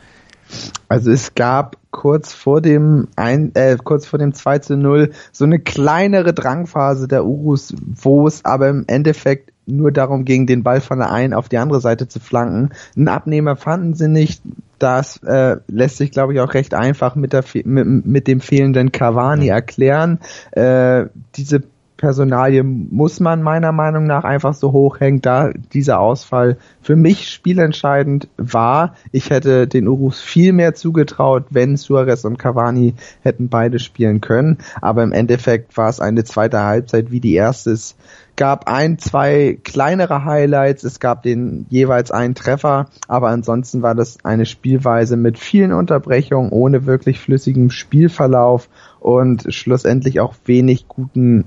Also 0.88 1.12
es 1.12 1.36
gab 1.36 1.77
kurz 1.91 2.34
vor 2.34 2.62
dem 2.62 3.08
ein, 3.15 3.51
äh, 3.55 3.77
kurz 3.81 4.05
vor 4.05 4.20
dem 4.20 4.34
2 4.34 4.60
zu 4.60 4.77
0 4.77 5.12
so 5.31 5.46
eine 5.46 5.60
kleinere 5.60 6.34
Drangphase 6.34 7.08
der 7.08 7.25
Urus, 7.25 7.74
wo 7.81 8.27
es 8.27 8.43
aber 8.46 8.70
im 8.70 8.86
Endeffekt 8.88 9.51
nur 9.65 9.91
darum 9.91 10.25
ging, 10.25 10.48
den 10.48 10.63
Ball 10.63 10.81
von 10.81 11.00
der 11.00 11.12
einen 11.12 11.34
auf 11.34 11.50
die 11.50 11.58
andere 11.58 11.81
Seite 11.81 12.08
zu 12.08 12.20
flanken. 12.20 12.72
Einen 12.96 13.08
Abnehmer 13.08 13.55
fanden 13.55 13.93
sie 13.93 14.08
nicht. 14.08 14.41
Das 14.79 15.17
äh, 15.24 15.58
lässt 15.67 15.98
sich, 15.98 16.12
glaube 16.12 16.34
ich, 16.34 16.39
auch 16.39 16.53
recht 16.53 16.74
einfach 16.74 17.15
mit, 17.15 17.34
der, 17.34 17.43
mit, 17.63 18.05
mit 18.05 18.27
dem 18.27 18.41
fehlenden 18.41 18.91
Cavani 18.91 19.48
erklären. 19.48 20.20
Äh, 20.51 21.05
diese 21.36 21.62
Personalie 22.01 22.63
muss 22.63 23.20
man 23.20 23.43
meiner 23.43 23.72
Meinung 23.72 24.08
nach 24.08 24.24
einfach 24.24 24.55
so 24.55 24.72
hochhängen, 24.72 25.22
da 25.22 25.51
dieser 25.72 26.00
Ausfall 26.00 26.58
für 26.81 26.96
mich 26.96 27.29
spielentscheidend 27.29 28.27
war. 28.38 28.96
Ich 29.12 29.29
hätte 29.29 29.67
den 29.67 29.88
Urus 29.88 30.20
viel 30.20 30.51
mehr 30.51 30.74
zugetraut, 30.74 31.46
wenn 31.51 31.77
Suarez 31.77 32.25
und 32.25 32.39
Cavani 32.39 32.96
hätten 33.22 33.50
beide 33.50 33.77
spielen 33.77 34.20
können. 34.20 34.58
Aber 34.81 35.03
im 35.03 35.12
Endeffekt 35.12 35.77
war 35.77 35.89
es 35.89 36.00
eine 36.00 36.24
zweite 36.24 36.63
Halbzeit 36.63 37.12
wie 37.12 37.20
die 37.20 37.36
erste. 37.36 37.70
Es 37.70 37.96
gab 38.36 38.67
ein, 38.67 38.98
zwei 38.98 39.60
kleinere 39.63 40.25
Highlights, 40.25 40.84
es 40.84 41.00
gab 41.00 41.22
den 41.22 41.67
jeweils 41.70 42.10
einen 42.10 42.34
Treffer, 42.34 42.88
aber 43.08 43.27
ansonsten 43.27 43.84
war 43.84 43.93
das 43.93 44.25
eine 44.25 44.48
Spielweise 44.48 45.17
mit 45.17 45.38
vielen 45.38 45.72
Unterbrechungen, 45.72 46.50
ohne 46.50 46.88
wirklich 46.88 47.20
flüssigem 47.20 47.70
Spielverlauf 47.70 48.70
und 49.00 49.53
schlussendlich 49.53 50.20
auch 50.20 50.34
wenig 50.46 50.88
guten 50.88 51.46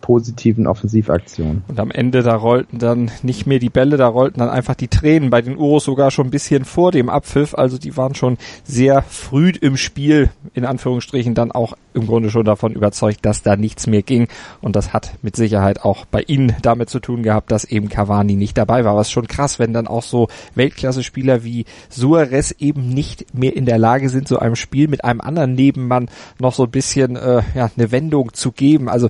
positiven 0.00 0.66
Offensivaktionen. 0.66 1.62
Und 1.68 1.78
am 1.80 1.90
Ende, 1.90 2.22
da 2.22 2.34
rollten 2.34 2.78
dann 2.78 3.10
nicht 3.22 3.46
mehr 3.46 3.58
die 3.58 3.68
Bälle, 3.68 3.96
da 3.96 4.08
rollten 4.08 4.40
dann 4.40 4.48
einfach 4.48 4.74
die 4.74 4.88
Tränen. 4.88 5.30
Bei 5.30 5.42
den 5.42 5.56
Uros 5.56 5.84
sogar 5.84 6.10
schon 6.10 6.28
ein 6.28 6.30
bisschen 6.30 6.64
vor 6.64 6.92
dem 6.92 7.08
Abpfiff. 7.08 7.54
Also 7.54 7.78
die 7.78 7.96
waren 7.96 8.14
schon 8.14 8.38
sehr 8.64 9.02
früh 9.02 9.52
im 9.60 9.76
Spiel, 9.76 10.30
in 10.54 10.64
Anführungsstrichen, 10.64 11.34
dann 11.34 11.52
auch 11.52 11.74
im 11.94 12.06
Grunde 12.06 12.30
schon 12.30 12.44
davon 12.44 12.72
überzeugt, 12.72 13.26
dass 13.26 13.42
da 13.42 13.56
nichts 13.56 13.86
mehr 13.86 14.02
ging. 14.02 14.28
Und 14.60 14.76
das 14.76 14.92
hat 14.92 15.14
mit 15.22 15.36
Sicherheit 15.36 15.84
auch 15.84 16.06
bei 16.06 16.22
ihnen 16.22 16.54
damit 16.62 16.88
zu 16.90 17.00
tun 17.00 17.22
gehabt, 17.22 17.50
dass 17.50 17.64
eben 17.64 17.88
Cavani 17.88 18.36
nicht 18.36 18.56
dabei 18.56 18.84
war. 18.84 18.96
Was 18.96 19.10
schon 19.10 19.26
krass, 19.26 19.58
wenn 19.58 19.72
dann 19.72 19.86
auch 19.86 20.02
so 20.02 20.28
Weltklasse-Spieler 20.54 21.44
wie 21.44 21.64
Suarez 21.88 22.54
eben 22.58 22.88
nicht 22.88 23.34
mehr 23.34 23.54
in 23.56 23.66
der 23.66 23.78
Lage 23.78 24.08
sind, 24.08 24.28
so 24.28 24.38
einem 24.38 24.56
Spiel 24.56 24.88
mit 24.88 25.04
einem 25.04 25.20
anderen 25.20 25.54
Nebenmann 25.54 26.08
noch 26.38 26.54
so 26.54 26.64
ein 26.64 26.70
bisschen 26.70 27.16
äh, 27.16 27.42
ja, 27.54 27.70
eine 27.76 27.90
Wendung 27.90 28.32
zu 28.32 28.52
geben. 28.52 28.88
Also 28.88 29.08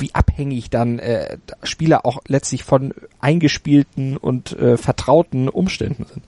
wie 0.00 0.14
abhängig 0.14 0.70
dann 0.70 0.98
äh, 0.98 1.38
Spieler 1.62 2.06
auch 2.06 2.20
letztlich 2.26 2.64
von 2.64 2.94
eingespielten 3.20 4.16
und 4.16 4.52
äh, 4.52 4.76
vertrauten 4.76 5.48
Umständen 5.48 6.04
sind. 6.04 6.24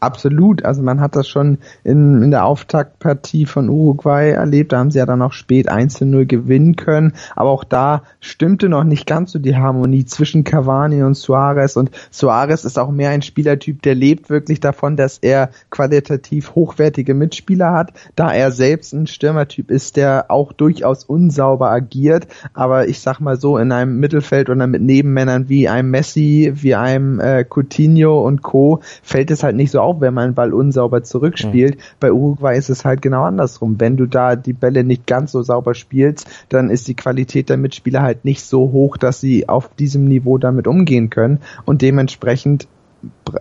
Absolut, 0.00 0.64
also 0.64 0.82
man 0.82 1.00
hat 1.00 1.16
das 1.16 1.26
schon 1.26 1.58
in, 1.82 2.22
in 2.22 2.30
der 2.30 2.44
Auftaktpartie 2.44 3.46
von 3.46 3.70
Uruguay 3.70 4.30
erlebt, 4.30 4.72
da 4.72 4.78
haben 4.78 4.90
sie 4.90 4.98
ja 4.98 5.06
dann 5.06 5.22
auch 5.22 5.32
spät 5.32 5.70
1-0 5.70 6.26
gewinnen 6.26 6.76
können, 6.76 7.14
aber 7.34 7.50
auch 7.50 7.64
da 7.64 8.02
stimmte 8.20 8.68
noch 8.68 8.84
nicht 8.84 9.06
ganz 9.06 9.32
so 9.32 9.38
die 9.38 9.56
Harmonie 9.56 10.04
zwischen 10.04 10.44
Cavani 10.44 11.02
und 11.02 11.14
Suarez. 11.14 11.76
Und 11.76 11.90
Suarez 12.10 12.64
ist 12.64 12.78
auch 12.78 12.90
mehr 12.90 13.10
ein 13.10 13.22
Spielertyp, 13.22 13.80
der 13.82 13.94
lebt 13.94 14.28
wirklich 14.28 14.60
davon, 14.60 14.96
dass 14.96 15.18
er 15.18 15.50
qualitativ 15.70 16.54
hochwertige 16.54 17.14
Mitspieler 17.14 17.72
hat, 17.72 17.92
da 18.16 18.32
er 18.32 18.50
selbst 18.50 18.92
ein 18.92 19.06
Stürmertyp 19.06 19.70
ist, 19.70 19.96
der 19.96 20.26
auch 20.28 20.52
durchaus 20.52 21.04
unsauber 21.04 21.70
agiert, 21.70 22.26
aber 22.52 22.88
ich 22.88 23.00
sag 23.00 23.20
mal 23.20 23.40
so, 23.40 23.56
in 23.56 23.72
einem 23.72 23.98
Mittelfeld 23.98 24.50
oder 24.50 24.66
mit 24.66 24.82
Nebenmännern 24.82 25.48
wie 25.48 25.68
einem 25.68 25.90
Messi, 25.90 26.52
wie 26.54 26.74
einem 26.74 27.18
äh, 27.20 27.44
Coutinho 27.48 28.26
und 28.26 28.42
Co. 28.42 28.80
fällt 29.02 29.30
es 29.30 29.42
halt 29.42 29.56
nicht 29.56 29.70
so 29.70 29.85
auf, 29.86 30.00
wenn 30.00 30.14
man 30.14 30.24
einen 30.24 30.34
Ball 30.34 30.52
unsauber 30.52 31.02
zurückspielt. 31.02 31.76
Mhm. 31.76 31.80
Bei 32.00 32.12
Uruguay 32.12 32.58
ist 32.58 32.70
es 32.70 32.84
halt 32.84 33.02
genau 33.02 33.22
andersrum. 33.22 33.76
Wenn 33.78 33.96
du 33.96 34.06
da 34.06 34.36
die 34.36 34.52
Bälle 34.52 34.84
nicht 34.84 35.06
ganz 35.06 35.32
so 35.32 35.42
sauber 35.42 35.74
spielst, 35.74 36.26
dann 36.48 36.70
ist 36.70 36.88
die 36.88 36.94
Qualität 36.94 37.48
der 37.48 37.56
Mitspieler 37.56 38.02
halt 38.02 38.24
nicht 38.24 38.42
so 38.42 38.72
hoch, 38.72 38.96
dass 38.96 39.20
sie 39.20 39.48
auf 39.48 39.74
diesem 39.76 40.04
Niveau 40.04 40.38
damit 40.38 40.66
umgehen 40.66 41.10
können 41.10 41.40
und 41.64 41.82
dementsprechend 41.82 42.66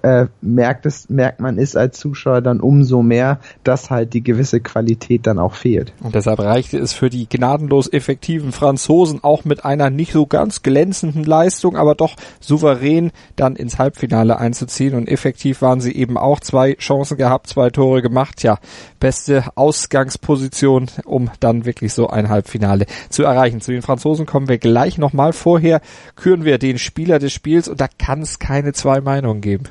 äh, 0.01 0.27
merkt 0.42 0.86
es, 0.86 1.10
merkt 1.10 1.39
man 1.39 1.58
ist 1.58 1.77
als 1.77 2.00
Zuschauer 2.00 2.42
dann 2.42 2.60
umso 2.60 3.01
mehr, 3.01 3.39
dass 3.63 3.89
halt 3.89 4.13
die 4.13 4.24
gewisse 4.24 4.60
Qualität 4.60 5.27
dann 5.27 5.39
auch 5.39 5.54
fehlt. 5.54 5.94
Und 6.01 6.15
deshalb 6.15 6.39
reichte 6.39 6.77
es 6.77 6.94
für 6.94 7.10
die 7.10 7.27
gnadenlos 7.27 7.92
effektiven 7.92 8.51
Franzosen 8.51 9.24
auch 9.24 9.46
mit 9.46 9.65
einer 9.65 9.89
nicht 9.89 10.12
so 10.12 10.25
ganz 10.25 10.63
glänzenden 10.63 11.24
Leistung, 11.24 11.75
aber 11.75 11.96
doch 11.96 12.15
souverän 12.39 13.12
dann 13.36 13.56
ins 13.56 13.77
Halbfinale 13.77 14.38
einzuziehen 14.38 14.96
und 14.96 15.08
effektiv 15.08 15.62
waren 15.62 15.82
sie 15.82 15.96
eben 15.96 16.18
auch 16.18 16.39
zwei 16.39 16.74
Chancen 16.75 17.18
gehabt, 17.18 17.48
zwei 17.48 17.70
Tore 17.70 18.01
gemacht, 18.01 18.44
ja, 18.44 18.58
beste 19.00 19.46
Ausgangsposition, 19.56 20.88
um 21.06 21.30
dann 21.39 21.65
wirklich 21.65 21.94
so 21.94 22.08
ein 22.08 22.30
Halbfinale 22.30 22.86
zu 23.10 23.24
erreichen. 23.24 23.62
Zu 23.62 23.72
den 23.72 23.82
Franzosen 23.82 24.25
kommen 24.25 24.48
wir 24.48 24.58
gleich 24.58 24.98
nochmal. 24.98 25.34
Vorher 25.34 25.82
küren 26.15 26.46
wir 26.46 26.58
den 26.58 26.77
Spieler 26.77 27.20
des 27.20 27.34
Spiels 27.34 27.68
und 27.68 27.82
da 27.82 27.88
kann 27.88 28.22
es 28.22 28.39
keine 28.39 28.74
zwei 28.74 29.01
Meinungen 29.01 29.42
geben. 29.42 29.65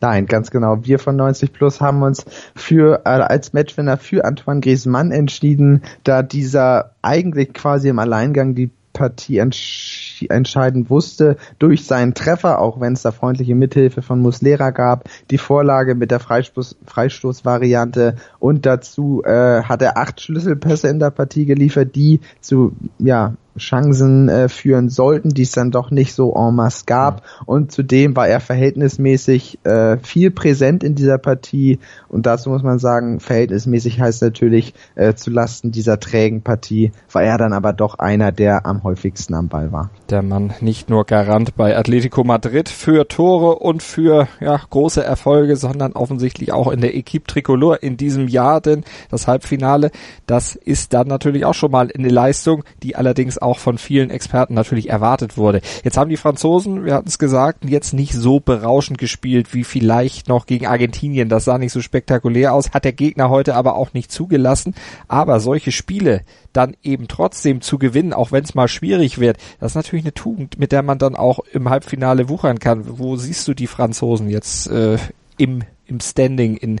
Nein, 0.00 0.26
ganz 0.26 0.50
genau. 0.50 0.84
Wir 0.84 0.98
von 0.98 1.16
90 1.16 1.52
Plus 1.52 1.80
haben 1.80 2.02
uns 2.02 2.24
für 2.54 3.02
äh, 3.04 3.08
als 3.08 3.52
Matchwinner 3.52 3.96
für 3.96 4.24
Antoine 4.24 4.60
Griezmann 4.60 5.10
entschieden, 5.10 5.82
da 6.04 6.22
dieser 6.22 6.92
eigentlich 7.02 7.52
quasi 7.52 7.88
im 7.88 7.98
Alleingang 7.98 8.54
die 8.54 8.70
Partie 8.92 9.38
entsch 9.38 10.17
entscheiden 10.28 10.90
wusste 10.90 11.36
durch 11.58 11.86
seinen 11.86 12.14
Treffer, 12.14 12.60
auch 12.60 12.80
wenn 12.80 12.92
es 12.92 13.02
da 13.02 13.12
freundliche 13.12 13.54
Mithilfe 13.54 14.02
von 14.02 14.20
Muslera 14.20 14.70
gab, 14.70 15.08
die 15.30 15.38
Vorlage 15.38 15.94
mit 15.94 16.10
der 16.10 16.20
Freistoß 16.20 16.76
Freistoßvariante 16.86 18.16
und 18.38 18.66
dazu 18.66 19.22
äh, 19.24 19.62
hat 19.62 19.82
er 19.82 19.96
acht 19.96 20.20
Schlüsselpässe 20.20 20.88
in 20.88 20.98
der 20.98 21.10
Partie 21.10 21.46
geliefert, 21.46 21.94
die 21.94 22.20
zu 22.40 22.72
ja 22.98 23.34
Chancen 23.58 24.28
äh, 24.28 24.48
führen 24.48 24.88
sollten, 24.88 25.30
die 25.30 25.42
es 25.42 25.52
dann 25.52 25.70
doch 25.70 25.90
nicht 25.90 26.14
so 26.14 26.34
en 26.34 26.54
masse 26.54 26.84
gab. 26.86 27.22
Und 27.44 27.72
zudem 27.72 28.16
war 28.16 28.28
er 28.28 28.40
verhältnismäßig 28.40 29.58
äh, 29.64 29.98
viel 29.98 30.30
präsent 30.30 30.82
in 30.82 30.94
dieser 30.94 31.18
Partie. 31.18 31.78
Und 32.08 32.26
dazu 32.26 32.50
muss 32.50 32.62
man 32.62 32.78
sagen, 32.78 33.20
verhältnismäßig 33.20 34.00
heißt 34.00 34.22
natürlich 34.22 34.74
äh, 34.94 35.14
zu 35.14 35.30
Lasten 35.30 35.70
dieser 35.70 36.00
trägen 36.00 36.42
Partie, 36.42 36.92
war 37.12 37.22
er 37.22 37.38
dann 37.38 37.52
aber 37.52 37.72
doch 37.72 37.98
einer, 37.98 38.32
der 38.32 38.66
am 38.66 38.82
häufigsten 38.82 39.34
am 39.34 39.48
Ball 39.48 39.72
war. 39.72 39.90
Der 40.10 40.22
Mann 40.22 40.54
nicht 40.62 40.88
nur 40.88 41.04
Garant 41.04 41.54
bei 41.54 41.76
Atletico 41.76 42.24
Madrid 42.24 42.70
für 42.70 43.08
Tore 43.08 43.58
und 43.58 43.82
für 43.82 44.26
ja, 44.40 44.58
große 44.70 45.04
Erfolge, 45.04 45.56
sondern 45.56 45.92
offensichtlich 45.92 46.50
auch 46.50 46.68
in 46.72 46.80
der 46.80 46.96
Equipe 46.96 47.26
Tricolore 47.26 47.76
in 47.76 47.98
diesem 47.98 48.26
Jahr, 48.26 48.62
denn 48.62 48.84
das 49.10 49.26
Halbfinale, 49.26 49.90
das 50.24 50.54
ist 50.54 50.94
dann 50.94 51.08
natürlich 51.08 51.44
auch 51.44 51.52
schon 51.52 51.72
mal 51.72 51.90
eine 51.94 52.08
Leistung, 52.08 52.64
die 52.82 52.96
allerdings 52.96 53.36
auch 53.36 53.58
von 53.58 53.76
vielen 53.76 54.08
Experten 54.08 54.54
natürlich 54.54 54.88
erwartet 54.88 55.36
wurde. 55.36 55.60
Jetzt 55.84 55.98
haben 55.98 56.08
die 56.08 56.16
Franzosen, 56.16 56.86
wir 56.86 56.94
hatten 56.94 57.08
es 57.08 57.18
gesagt, 57.18 57.66
jetzt 57.66 57.92
nicht 57.92 58.14
so 58.14 58.40
berauschend 58.40 58.96
gespielt 58.96 59.52
wie 59.52 59.62
vielleicht 59.62 60.26
noch 60.26 60.46
gegen 60.46 60.66
Argentinien. 60.66 61.28
Das 61.28 61.44
sah 61.44 61.58
nicht 61.58 61.72
so 61.72 61.82
spektakulär 61.82 62.54
aus, 62.54 62.70
hat 62.70 62.86
der 62.86 62.94
Gegner 62.94 63.28
heute 63.28 63.54
aber 63.54 63.76
auch 63.76 63.92
nicht 63.92 64.10
zugelassen. 64.10 64.74
Aber 65.06 65.38
solche 65.38 65.70
Spiele 65.70 66.22
dann 66.54 66.76
eben 66.82 67.08
trotzdem 67.08 67.60
zu 67.60 67.78
gewinnen, 67.78 68.14
auch 68.14 68.32
wenn 68.32 68.44
es 68.44 68.54
mal 68.54 68.68
schwierig 68.68 69.18
wird, 69.18 69.36
das 69.60 69.72
ist 69.72 69.76
natürlich 69.76 69.97
eine 70.04 70.14
Tugend, 70.14 70.58
mit 70.58 70.72
der 70.72 70.82
man 70.82 70.98
dann 70.98 71.14
auch 71.14 71.40
im 71.52 71.68
Halbfinale 71.68 72.28
wuchern 72.28 72.58
kann. 72.58 72.84
Wo 72.98 73.16
siehst 73.16 73.46
du 73.48 73.54
die 73.54 73.66
Franzosen 73.66 74.28
jetzt 74.28 74.70
äh, 74.70 74.98
im, 75.36 75.62
im 75.86 76.00
Standing 76.00 76.56
in 76.56 76.80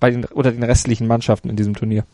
bei 0.00 0.10
den 0.10 0.24
oder 0.26 0.52
den 0.52 0.62
restlichen 0.62 1.06
Mannschaften 1.06 1.50
in 1.50 1.56
diesem 1.56 1.74
Turnier? 1.74 2.04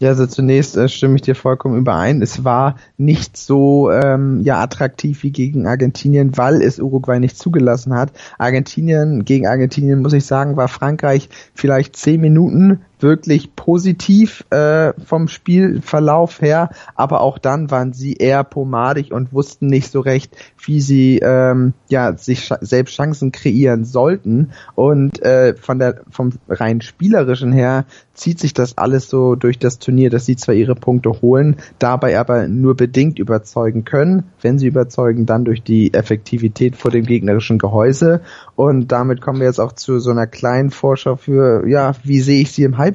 Ja, 0.00 0.08
also 0.08 0.26
zunächst 0.26 0.76
äh, 0.76 0.88
stimme 0.88 1.14
ich 1.16 1.22
dir 1.22 1.36
vollkommen 1.36 1.78
überein. 1.78 2.20
Es 2.20 2.42
war 2.44 2.76
nicht 2.96 3.36
so 3.36 3.92
ähm, 3.92 4.40
ja 4.42 4.60
attraktiv 4.60 5.22
wie 5.22 5.30
gegen 5.30 5.66
Argentinien, 5.68 6.36
weil 6.36 6.62
es 6.62 6.80
Uruguay 6.80 7.20
nicht 7.20 7.38
zugelassen 7.38 7.94
hat. 7.94 8.12
Argentinien 8.36 9.24
gegen 9.24 9.46
Argentinien 9.46 10.02
muss 10.02 10.12
ich 10.12 10.26
sagen, 10.26 10.56
war 10.56 10.68
Frankreich 10.68 11.28
vielleicht 11.54 11.96
zehn 11.96 12.20
Minuten 12.20 12.80
wirklich 13.04 13.54
positiv 13.54 14.44
äh, 14.50 14.92
vom 15.04 15.28
Spielverlauf 15.28 16.40
her, 16.40 16.70
aber 16.94 17.20
auch 17.20 17.38
dann 17.38 17.70
waren 17.70 17.92
sie 17.92 18.14
eher 18.14 18.42
pomadig 18.42 19.12
und 19.12 19.32
wussten 19.32 19.66
nicht 19.66 19.92
so 19.92 20.00
recht, 20.00 20.34
wie 20.64 20.80
sie 20.80 21.20
ähm, 21.22 21.74
ja 21.88 22.16
sich 22.16 22.50
selbst 22.62 22.96
Chancen 22.96 23.30
kreieren 23.30 23.84
sollten. 23.84 24.50
Und 24.74 25.22
äh, 25.22 25.54
von 25.54 25.78
der 25.78 26.00
vom 26.10 26.32
rein 26.48 26.80
spielerischen 26.80 27.52
her 27.52 27.84
zieht 28.14 28.38
sich 28.38 28.54
das 28.54 28.78
alles 28.78 29.08
so 29.08 29.34
durch 29.34 29.58
das 29.58 29.78
Turnier, 29.78 30.08
dass 30.08 30.24
sie 30.24 30.36
zwar 30.36 30.54
ihre 30.54 30.74
Punkte 30.74 31.20
holen, 31.20 31.56
dabei 31.78 32.18
aber 32.18 32.48
nur 32.48 32.74
bedingt 32.76 33.18
überzeugen 33.18 33.84
können. 33.84 34.24
Wenn 34.40 34.58
sie 34.58 34.68
überzeugen, 34.68 35.26
dann 35.26 35.44
durch 35.44 35.62
die 35.62 35.92
Effektivität 35.92 36.76
vor 36.76 36.90
dem 36.90 37.04
gegnerischen 37.04 37.58
Gehäuse. 37.58 38.20
Und 38.56 38.92
damit 38.92 39.20
kommen 39.20 39.40
wir 39.40 39.46
jetzt 39.46 39.60
auch 39.60 39.72
zu 39.72 39.98
so 39.98 40.10
einer 40.10 40.26
kleinen 40.26 40.70
Vorschau 40.70 41.16
für, 41.16 41.66
ja, 41.68 41.92
wie 42.02 42.20
sehe 42.20 42.40
ich 42.40 42.52
sie 42.52 42.62
im 42.62 42.78
Halbfinale? 42.78 42.93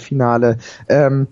Ähm, 0.88 1.28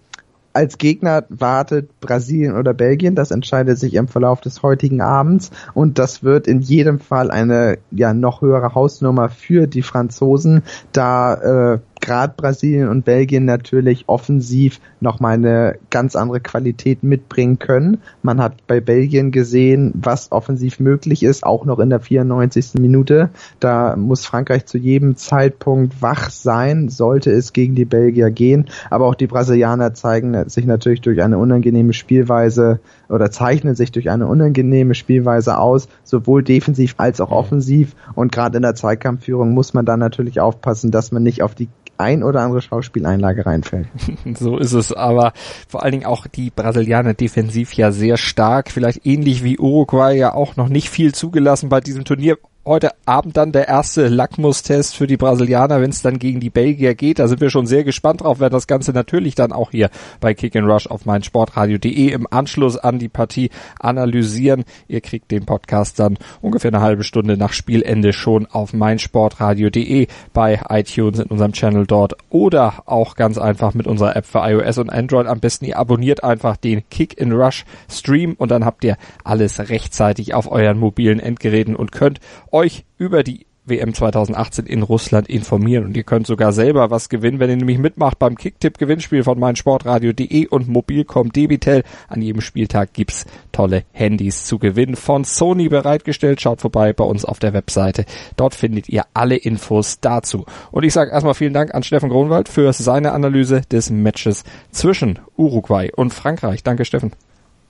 als 0.57 0.79
Gegner 0.79 1.23
wartet 1.29 1.99
Brasilien 1.99 2.55
oder 2.55 2.73
Belgien. 2.73 3.13
Das 3.13 3.29
entscheidet 3.29 3.77
sich 3.77 3.93
im 3.93 4.07
Verlauf 4.07 4.41
des 4.41 4.63
heutigen 4.63 5.01
Abends 5.01 5.51
und 5.75 5.99
das 5.99 6.23
wird 6.23 6.47
in 6.47 6.61
jedem 6.61 6.99
Fall 6.99 7.29
eine 7.29 7.77
ja 7.91 8.11
noch 8.15 8.41
höhere 8.41 8.73
Hausnummer 8.73 9.29
für 9.29 9.67
die 9.67 9.83
Franzosen, 9.83 10.63
da 10.93 11.73
äh, 11.73 11.79
gerade 12.01 12.33
Brasilien 12.35 12.89
und 12.89 13.05
Belgien 13.05 13.45
natürlich 13.45 14.05
offensiv 14.07 14.79
nochmal 14.99 15.33
eine 15.33 15.77
ganz 15.89 16.15
andere 16.15 16.39
Qualität 16.39 17.03
mitbringen 17.03 17.59
können. 17.59 17.97
Man 18.21 18.41
hat 18.41 18.65
bei 18.67 18.79
Belgien 18.79 19.31
gesehen, 19.31 19.93
was 19.95 20.31
offensiv 20.31 20.79
möglich 20.79 21.23
ist, 21.23 21.43
auch 21.43 21.65
noch 21.65 21.79
in 21.79 21.89
der 21.89 21.99
94. 21.99 22.75
Minute. 22.79 23.29
Da 23.59 23.95
muss 23.95 24.25
Frankreich 24.25 24.65
zu 24.65 24.77
jedem 24.77 25.15
Zeitpunkt 25.15 26.01
wach 26.01 26.29
sein, 26.29 26.89
sollte 26.89 27.31
es 27.31 27.53
gegen 27.53 27.75
die 27.75 27.85
Belgier 27.85 28.31
gehen. 28.31 28.65
Aber 28.89 29.05
auch 29.05 29.15
die 29.15 29.27
Brasilianer 29.27 29.93
zeigen 29.93 30.49
sich 30.49 30.65
natürlich 30.65 31.01
durch 31.01 31.21
eine 31.21 31.37
unangenehme 31.37 31.93
Spielweise 31.93 32.79
oder 33.09 33.31
zeichnen 33.31 33.75
sich 33.75 33.91
durch 33.91 34.09
eine 34.09 34.27
unangenehme 34.27 34.95
Spielweise 34.95 35.57
aus, 35.57 35.87
sowohl 36.03 36.43
defensiv 36.43 36.95
als 36.97 37.21
auch 37.21 37.31
offensiv. 37.31 37.95
Und 38.15 38.31
gerade 38.31 38.57
in 38.57 38.63
der 38.63 38.75
Zweikampfführung 38.75 39.53
muss 39.53 39.73
man 39.73 39.85
dann 39.85 39.99
natürlich 39.99 40.39
aufpassen, 40.39 40.91
dass 40.91 41.11
man 41.11 41.23
nicht 41.23 41.43
auf 41.43 41.55
die 41.55 41.69
ein 41.97 42.23
oder 42.23 42.41
andere 42.41 42.61
Schauspieleinlage 42.61 43.45
reinfällt. 43.45 43.87
So 44.37 44.57
ist 44.57 44.73
es, 44.73 44.93
aber 44.93 45.33
vor 45.67 45.83
allen 45.83 45.93
Dingen 45.93 46.05
auch 46.05 46.27
die 46.27 46.49
Brasilianer 46.49 47.13
defensiv 47.13 47.73
ja 47.73 47.91
sehr 47.91 48.17
stark, 48.17 48.71
vielleicht 48.71 49.05
ähnlich 49.05 49.43
wie 49.43 49.57
Uruguay 49.57 50.17
ja 50.17 50.33
auch 50.33 50.55
noch 50.57 50.69
nicht 50.69 50.89
viel 50.89 51.13
zugelassen 51.13 51.69
bei 51.69 51.79
diesem 51.79 52.03
Turnier 52.03 52.37
heute 52.67 52.91
Abend 53.05 53.37
dann 53.37 53.53
der 53.53 53.69
erste 53.69 54.09
Lackmustest 54.09 54.95
für 54.95 55.07
die 55.07 55.15
Brasilianer, 55.15 55.81
wenn 55.81 55.89
es 55.89 56.01
dann 56.01 56.19
gegen 56.19 56.41
die 56.41 56.49
Belgier 56.49 56.95
geht. 56.95 57.19
Da 57.19 57.29
sind 57.29 57.39
wir 57.39 57.49
schon 57.49 57.65
sehr 57.65 57.85
gespannt 57.85 58.21
drauf, 58.21 58.41
werden 58.41 58.53
das 58.53 58.67
Ganze 58.67 58.91
natürlich 58.91 59.35
dann 59.35 59.53
auch 59.53 59.71
hier 59.71 59.89
bei 60.19 60.33
Kick 60.33 60.55
and 60.55 60.67
Rush 60.67 60.87
auf 60.87 61.05
meinsportradio.de 61.05 62.11
im 62.11 62.27
Anschluss 62.29 62.77
an 62.77 62.99
die 62.99 63.07
Partie 63.07 63.49
analysieren. 63.79 64.65
Ihr 64.89 64.99
kriegt 64.99 65.31
den 65.31 65.45
Podcast 65.45 65.97
dann 65.99 66.17
ungefähr 66.41 66.69
eine 66.69 66.81
halbe 66.81 67.05
Stunde 67.05 67.37
nach 67.37 67.53
Spielende 67.53 68.11
schon 68.11 68.45
auf 68.45 68.73
meinsportradio.de 68.73 70.07
bei 70.33 70.59
iTunes 70.69 71.19
in 71.19 71.27
unserem 71.27 71.53
Channel 71.53 71.87
dort 71.87 72.17
oder 72.29 72.83
auch 72.85 73.15
ganz 73.15 73.37
einfach 73.37 73.73
mit 73.73 73.87
unserer 73.87 74.15
App 74.17 74.25
für 74.25 74.39
iOS 74.39 74.77
und 74.77 74.89
Android. 74.89 75.27
Am 75.27 75.39
besten 75.39 75.63
ihr 75.65 75.79
abonniert 75.79 76.23
einfach 76.23 76.57
den 76.57 76.83
Kick 76.89 77.21
and 77.21 77.31
Rush 77.31 77.63
Stream 77.89 78.33
und 78.37 78.51
dann 78.51 78.65
habt 78.65 78.83
ihr 78.83 78.97
alles 79.23 79.69
rechtzeitig 79.69 80.33
auf 80.33 80.51
euren 80.51 80.77
mobilen 80.77 81.21
Endgeräten 81.21 81.75
und 81.75 81.93
könnt 81.93 82.19
euch 82.57 82.85
über 82.97 83.21
die 83.23 83.45
WM 83.65 83.93
2018 83.93 84.65
in 84.65 84.81
Russland 84.81 85.27
informieren 85.27 85.85
und 85.85 85.97
ihr 85.97 86.03
könnt 86.03 86.25
sogar 86.25 86.53
selber 86.53 86.89
was 86.89 87.09
gewinnen, 87.09 87.39
wenn 87.39 87.49
ihr 87.49 87.57
nämlich 87.57 87.77
mitmacht 87.77 88.17
beim 88.17 88.35
Kicktipp-Gewinnspiel 88.35 89.23
von 89.23 89.37
meinsportradio.de 89.37 90.47
und 90.47 90.67
Mobilcom 90.67 91.31
Debitel. 91.31 91.83
An 92.07 92.21
jedem 92.21 92.41
Spieltag 92.41 92.93
gibt's 92.93 93.25
tolle 93.51 93.83
Handys 93.91 94.45
zu 94.45 94.57
gewinnen 94.57 94.95
von 94.95 95.23
Sony 95.23 95.69
bereitgestellt. 95.69 96.41
Schaut 96.41 96.61
vorbei 96.61 96.93
bei 96.93 97.03
uns 97.03 97.25
auf 97.25 97.39
der 97.39 97.53
Webseite. 97.53 98.05
Dort 98.37 98.55
findet 98.55 98.89
ihr 98.89 99.03
alle 99.13 99.35
Infos 99.35 99.99
dazu. 99.99 100.45
Und 100.71 100.83
ich 100.83 100.93
sage 100.93 101.11
erstmal 101.11 101.35
vielen 101.35 101.53
Dank 101.53 101.75
an 101.75 101.83
Steffen 101.83 102.09
Gronwald 102.09 102.49
für 102.49 102.71
seine 102.73 103.11
Analyse 103.11 103.61
des 103.69 103.89
Matches 103.89 104.45
zwischen 104.71 105.19
Uruguay 105.35 105.91
und 105.93 106.13
Frankreich. 106.13 106.63
Danke 106.63 106.85
Steffen. 106.85 107.11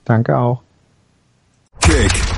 Danke 0.04 0.38
auch. 0.38 0.62
Kick 1.80 2.37